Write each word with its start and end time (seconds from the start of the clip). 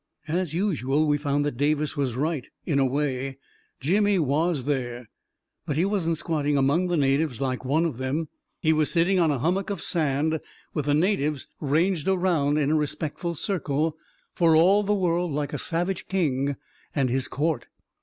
As 0.27 0.51
usual, 0.51 1.05
we 1.05 1.19
found 1.19 1.45
that 1.45 1.57
Davis 1.57 1.95
was 1.95 2.15
right, 2.15 2.47
in 2.65 2.79
a 2.79 2.85
way. 2.87 3.37
Jimmy 3.79 4.17
was 4.17 4.65
there. 4.65 5.09
But 5.67 5.77
he 5.77 5.85
wasn't 5.85 6.17
squatting 6.17 6.57
among 6.57 6.87
the 6.87 6.97
natives 6.97 7.39
like 7.39 7.63
one 7.63 7.85
of 7.85 7.97
them. 7.97 8.27
He 8.63 8.73
was 8.73 8.89
sitting 8.91 9.19
on 9.19 9.29
a 9.29 9.37
hummock 9.37 9.69
of 9.69 9.83
sand, 9.83 10.41
with 10.73 10.85
the 10.85 10.95
natives 10.95 11.45
ranged 11.59 12.07
i 12.07 12.13
A 12.13 12.15
KING 12.15 12.19
IN 12.19 12.23
BABYLON 12.23 12.53
355 12.55 12.57
around 12.57 12.63
in 12.63 12.71
a 12.75 12.79
respectful 12.79 13.35
circle, 13.35 13.97
for 14.33 14.55
all 14.55 14.81
the 14.81 14.95
world 14.95 15.31
like 15.33 15.53
a 15.53 15.59
savage 15.59 16.07
king 16.07 16.55
and 16.95 17.11
his 17.11 17.27
court. 17.27 17.67